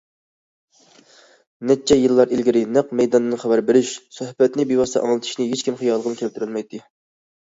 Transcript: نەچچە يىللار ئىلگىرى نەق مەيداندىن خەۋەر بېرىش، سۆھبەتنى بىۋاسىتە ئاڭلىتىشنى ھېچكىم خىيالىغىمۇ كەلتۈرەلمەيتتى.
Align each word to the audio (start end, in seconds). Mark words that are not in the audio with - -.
نەچچە 1.71 1.97
يىللار 1.99 2.33
ئىلگىرى 2.37 2.63
نەق 2.77 2.89
مەيداندىن 3.01 3.41
خەۋەر 3.43 3.63
بېرىش، 3.69 3.91
سۆھبەتنى 4.21 4.67
بىۋاسىتە 4.73 5.05
ئاڭلىتىشنى 5.05 5.49
ھېچكىم 5.53 5.79
خىيالىغىمۇ 5.83 6.19
كەلتۈرەلمەيتتى. 6.23 6.83